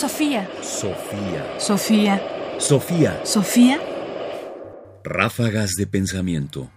Sofía. 0.00 0.48
Sofía. 0.62 1.44
Sofía. 1.58 2.22
Sofía. 2.56 3.20
Sofía. 3.22 3.78
Ráfagas 5.04 5.72
de 5.76 5.86
pensamiento. 5.86 6.70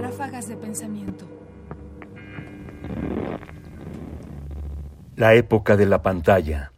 Ráfagas 0.00 0.48
de 0.48 0.56
pensamiento. 0.58 1.26
La 5.16 5.34
época 5.34 5.76
de 5.76 5.86
la 5.86 6.00
pantalla. 6.00 6.72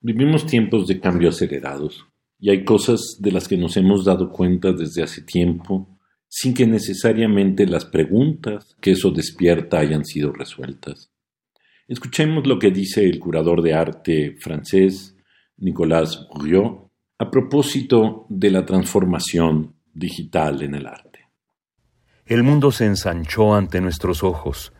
Vivimos 0.00 0.46
tiempos 0.46 0.86
de 0.86 1.00
cambio 1.00 1.30
acelerados 1.30 2.06
y 2.38 2.50
hay 2.50 2.64
cosas 2.64 3.16
de 3.18 3.32
las 3.32 3.48
que 3.48 3.56
nos 3.56 3.76
hemos 3.76 4.04
dado 4.04 4.30
cuenta 4.30 4.70
desde 4.70 5.02
hace 5.02 5.22
tiempo 5.22 5.98
sin 6.34 6.54
que 6.54 6.66
necesariamente 6.66 7.66
las 7.66 7.84
preguntas 7.84 8.74
que 8.80 8.92
eso 8.92 9.10
despierta 9.10 9.80
hayan 9.80 10.06
sido 10.06 10.32
resueltas. 10.32 11.10
Escuchemos 11.86 12.46
lo 12.46 12.58
que 12.58 12.70
dice 12.70 13.04
el 13.04 13.18
curador 13.18 13.60
de 13.60 13.74
arte 13.74 14.36
francés 14.40 15.14
Nicolas 15.58 16.26
Bourriot 16.32 16.90
a 17.18 17.30
propósito 17.30 18.24
de 18.30 18.50
la 18.50 18.64
transformación 18.64 19.74
digital 19.92 20.62
en 20.62 20.74
el 20.74 20.86
arte. 20.86 21.28
El 22.24 22.44
mundo 22.44 22.72
se 22.72 22.86
ensanchó 22.86 23.54
ante 23.54 23.82
nuestros 23.82 24.22
ojos. 24.22 24.72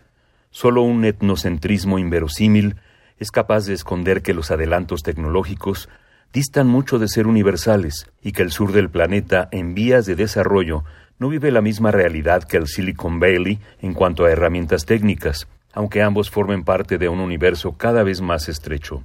Solo 0.49 0.81
un 0.81 1.05
etnocentrismo 1.05 1.99
inverosímil 1.99 2.77
es 3.19 3.31
capaz 3.31 3.67
de 3.67 3.75
esconder 3.75 4.23
que 4.23 4.33
los 4.33 4.51
adelantos 4.51 5.03
tecnológicos 5.03 5.91
distan 6.33 6.67
mucho 6.67 6.99
de 6.99 7.09
ser 7.09 7.27
universales 7.27 8.11
y 8.23 8.33
que 8.33 8.41
el 8.41 8.53
sur 8.53 8.73
del 8.73 8.89
planeta, 8.89 9.51
en 9.53 9.75
vías 9.75 10.07
de 10.07 10.17
desarrollo, 10.17 10.85
no 11.23 11.29
vive 11.29 11.53
la 11.53 11.61
misma 11.61 11.93
realidad 11.93 12.43
que 12.43 12.57
el 12.57 12.67
Silicon 12.67 13.21
Valley 13.21 13.61
en 13.81 13.95
cuanto 13.95 14.25
a 14.25 14.33
herramientas 14.33 14.87
técnicas, 14.87 15.47
aunque 15.73 16.03
ambos 16.03 16.31
formen 16.31 16.65
parte 16.65 16.99
de 16.99 17.09
un 17.09 17.21
universo 17.21 17.79
cada 17.79 18.03
vez 18.03 18.21
más 18.21 18.49
estrecho. 18.49 19.05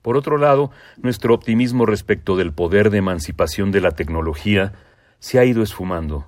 Por 0.00 0.16
otro 0.16 0.38
lado, 0.38 0.70
nuestro 0.96 1.34
optimismo 1.34 1.84
respecto 1.84 2.38
del 2.38 2.54
poder 2.54 2.88
de 2.88 2.96
emancipación 2.98 3.70
de 3.70 3.82
la 3.82 3.90
tecnología 3.90 4.72
se 5.18 5.38
ha 5.38 5.44
ido 5.44 5.62
esfumando. 5.62 6.26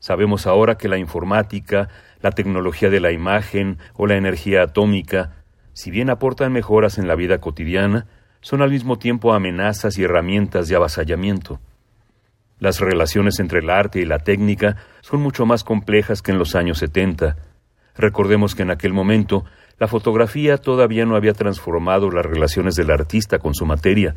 Sabemos 0.00 0.48
ahora 0.48 0.76
que 0.76 0.88
la 0.88 0.98
informática, 0.98 1.88
la 2.20 2.32
tecnología 2.32 2.90
de 2.90 2.98
la 2.98 3.12
imagen 3.12 3.78
o 3.94 4.08
la 4.08 4.16
energía 4.16 4.64
atómica, 4.64 5.44
si 5.72 5.92
bien 5.92 6.10
aportan 6.10 6.52
mejoras 6.52 6.98
en 6.98 7.06
la 7.06 7.14
vida 7.14 7.38
cotidiana, 7.38 8.06
son 8.40 8.60
al 8.60 8.70
mismo 8.70 8.98
tiempo 8.98 9.34
amenazas 9.34 9.96
y 9.98 10.02
herramientas 10.02 10.66
de 10.66 10.74
avasallamiento. 10.74 11.60
Las 12.58 12.80
relaciones 12.80 13.38
entre 13.38 13.58
el 13.58 13.68
arte 13.68 14.00
y 14.00 14.06
la 14.06 14.18
técnica 14.18 14.76
son 15.02 15.20
mucho 15.20 15.44
más 15.44 15.62
complejas 15.62 16.22
que 16.22 16.32
en 16.32 16.38
los 16.38 16.54
años 16.54 16.78
70. 16.78 17.36
Recordemos 17.96 18.54
que 18.54 18.62
en 18.62 18.70
aquel 18.70 18.94
momento 18.94 19.44
la 19.78 19.88
fotografía 19.88 20.56
todavía 20.56 21.04
no 21.04 21.16
había 21.16 21.34
transformado 21.34 22.10
las 22.10 22.24
relaciones 22.24 22.74
del 22.74 22.90
artista 22.90 23.38
con 23.38 23.54
su 23.54 23.66
materia. 23.66 24.16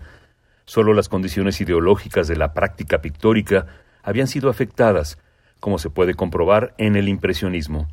Solo 0.63 0.93
las 0.93 1.09
condiciones 1.09 1.59
ideológicas 1.59 2.29
de 2.29 2.37
la 2.37 2.53
práctica 2.53 3.01
pictórica 3.01 3.67
habían 4.03 4.27
sido 4.27 4.49
afectadas, 4.49 5.17
como 5.59 5.77
se 5.77 5.89
puede 5.89 6.13
comprobar 6.13 6.73
en 6.77 6.95
el 6.95 7.09
impresionismo. 7.09 7.89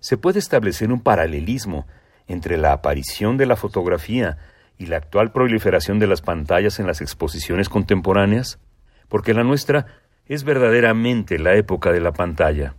Se 0.00 0.16
puede 0.16 0.38
establecer 0.38 0.90
un 0.90 1.02
paralelismo 1.02 1.86
entre 2.26 2.56
la 2.56 2.72
aparición 2.72 3.36
de 3.36 3.44
la 3.44 3.56
fotografía 3.56 4.38
y 4.78 4.86
la 4.86 4.96
actual 4.96 5.30
proliferación 5.32 5.98
de 5.98 6.06
las 6.06 6.22
pantallas 6.22 6.78
en 6.80 6.86
las 6.86 7.02
exposiciones 7.02 7.68
contemporáneas 7.68 8.58
porque 9.08 9.34
la 9.34 9.44
nuestra 9.44 9.86
es 10.26 10.44
verdaderamente 10.44 11.38
la 11.38 11.54
época 11.54 11.92
de 11.92 12.00
la 12.00 12.12
pantalla. 12.12 12.74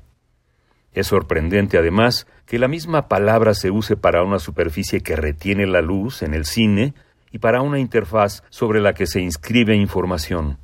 Es 0.94 1.08
sorprendente, 1.08 1.78
además, 1.78 2.28
que 2.46 2.60
la 2.60 2.68
misma 2.68 3.08
palabra 3.08 3.54
se 3.54 3.72
use 3.72 3.96
para 3.96 4.24
una 4.24 4.40
superficie 4.40 5.02
que 5.02 5.16
retiene 5.16 5.68
la 5.68 5.82
luz 5.82 6.24
en 6.24 6.34
el 6.34 6.46
cine 6.46 6.94
y 7.32 7.40
para 7.40 7.62
una 7.62 7.80
interfaz 7.80 8.44
sobre 8.50 8.82
la 8.82 8.94
que 8.94 9.06
se 9.06 9.22
inscribe 9.22 9.76
información. 9.76 10.58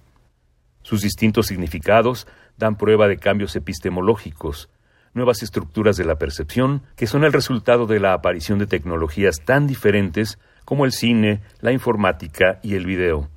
Sus 0.81 1.01
distintos 1.01 1.47
significados 1.47 2.27
dan 2.57 2.77
prueba 2.77 3.07
de 3.07 3.17
cambios 3.17 3.55
epistemológicos, 3.55 4.69
nuevas 5.13 5.43
estructuras 5.43 5.97
de 5.97 6.05
la 6.05 6.15
percepción 6.15 6.83
que 6.95 7.07
son 7.07 7.23
el 7.23 7.33
resultado 7.33 7.85
de 7.85 7.99
la 7.99 8.13
aparición 8.13 8.59
de 8.59 8.67
tecnologías 8.67 9.41
tan 9.45 9.67
diferentes 9.67 10.39
como 10.65 10.85
el 10.85 10.91
cine, 10.91 11.41
la 11.59 11.71
informática 11.71 12.59
y 12.63 12.75
el 12.75 12.85
video 12.85 13.29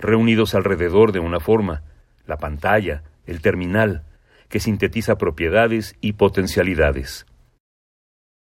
reunidos 0.00 0.54
alrededor 0.54 1.12
de 1.12 1.20
una 1.20 1.40
forma, 1.40 1.82
la 2.26 2.36
pantalla, 2.38 3.04
el 3.26 3.40
terminal, 3.40 4.04
que 4.48 4.60
sintetiza 4.60 5.18
propiedades 5.18 5.96
y 6.00 6.14
potencialidades. 6.14 7.26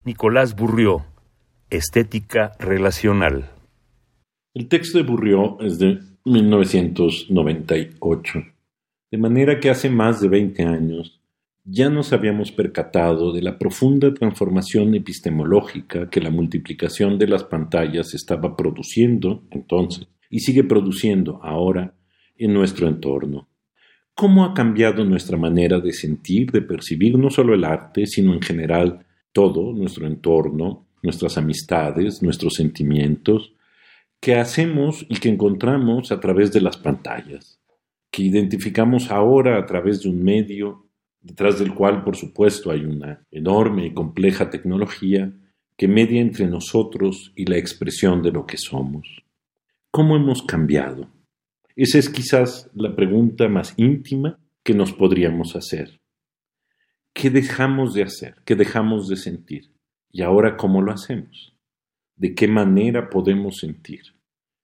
Nicolás 0.04 0.56
Burrió, 0.56 1.06
Estética 1.70 2.54
Relacional. 2.58 3.52
El 4.54 4.68
texto 4.68 4.98
de 4.98 5.04
Burrió 5.04 5.60
es 5.62 5.78
de 5.78 6.00
1998, 6.26 8.44
de 9.12 9.18
manera 9.18 9.60
que 9.60 9.70
hace 9.70 9.90
más 9.90 10.22
de 10.22 10.30
20 10.30 10.64
años 10.64 11.20
ya 11.72 11.90
nos 11.90 12.14
habíamos 12.14 12.52
percatado 12.52 13.32
de 13.32 13.44
la 13.44 13.60
profunda 13.60 14.12
transformación 14.14 14.96
epistemológica 14.96 16.10
que 16.10 16.22
la 16.22 16.32
multiplicación 16.32 17.20
de 17.20 17.28
las 17.28 17.44
pantallas 17.44 18.16
estaba 18.16 18.56
produciendo 18.56 19.44
entonces 19.52 20.08
y 20.30 20.40
sigue 20.40 20.64
produciendo 20.64 21.40
ahora 21.44 21.96
en 22.38 22.54
nuestro 22.54 22.88
entorno. 22.88 23.50
¿Cómo 24.14 24.44
ha 24.44 24.54
cambiado 24.54 25.06
nuestra 25.06 25.38
manera 25.38 25.80
de 25.80 25.94
sentir, 25.94 26.52
de 26.52 26.62
percibir 26.62 27.18
no 27.18 27.30
solo 27.30 27.54
el 27.54 27.64
arte, 27.64 28.06
sino 28.06 28.34
en 28.34 28.42
general 28.42 29.06
todo 29.32 29.74
nuestro 29.74 30.08
entorno, 30.08 30.88
nuestras 31.02 31.38
amistades, 31.38 32.22
nuestros 32.22 32.56
sentimientos, 32.56 33.54
que 34.20 34.36
hacemos 34.36 35.06
y 35.08 35.16
que 35.20 35.30
encontramos 35.30 36.12
a 36.12 36.20
través 36.20 36.52
de 36.52 36.62
las 36.62 36.78
pantallas, 36.78 37.62
que 38.12 38.24
identificamos 38.24 39.12
ahora 39.12 39.58
a 39.58 39.66
través 39.66 40.02
de 40.02 40.10
un 40.10 40.22
medio, 40.24 40.88
detrás 41.22 41.60
del 41.60 41.74
cual, 41.74 42.04
por 42.04 42.18
supuesto, 42.18 42.72
hay 42.72 42.84
una 42.84 43.26
enorme 43.32 43.86
y 43.86 43.94
compleja 43.94 44.50
tecnología 44.50 45.32
que 45.78 45.88
media 45.88 46.20
entre 46.20 46.48
nosotros 46.48 47.32
y 47.36 47.46
la 47.46 47.58
expresión 47.58 48.22
de 48.22 48.32
lo 48.32 48.46
que 48.46 48.58
somos. 48.58 49.24
¿Cómo 49.92 50.16
hemos 50.16 50.44
cambiado? 50.44 51.10
Esa 51.76 51.98
es 51.98 52.10
quizás 52.10 52.70
la 52.76 52.96
pregunta 52.96 53.50
más 53.50 53.74
íntima 53.76 54.40
que 54.64 54.76
nos 54.76 54.94
podríamos 54.94 55.56
hacer. 55.56 56.00
¿Qué 57.12 57.32
dejamos 57.32 57.96
de 57.96 58.04
hacer? 58.04 58.36
¿Qué 58.46 58.56
dejamos 58.56 59.08
de 59.08 59.16
sentir? 59.16 59.74
¿Y 60.12 60.22
ahora 60.22 60.58
cómo 60.58 60.84
lo 60.84 60.92
hacemos? 60.92 61.58
¿De 62.16 62.36
qué 62.36 62.48
manera 62.48 63.10
podemos 63.10 63.58
sentir? 63.58 64.02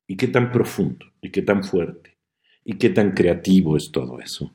¿Y 0.08 0.16
qué 0.16 0.28
tan 0.28 0.52
profundo? 0.52 1.08
¿Y 1.22 1.32
qué 1.32 1.42
tan 1.42 1.64
fuerte? 1.64 2.20
¿Y 2.64 2.78
qué 2.78 2.92
tan 2.92 3.14
creativo 3.14 3.78
es 3.78 3.90
todo 3.92 4.20
eso? 4.20 4.54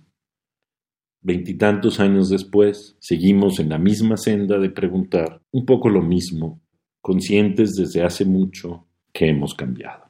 Veintitantos 1.21 1.99
años 1.99 2.31
después, 2.31 2.97
seguimos 3.01 3.59
en 3.59 3.71
la 3.71 3.79
misma 3.79 4.17
senda 4.17 4.57
de 4.61 4.71
preguntar 4.71 5.43
un 5.51 5.67
poco 5.67 5.89
lo 5.89 6.01
mismo, 6.01 6.63
conscientes 7.01 7.75
desde 7.75 8.05
hace 8.05 8.25
mucho 8.25 8.87
que 9.13 9.29
hemos 9.29 9.55
cambiado. 9.57 10.10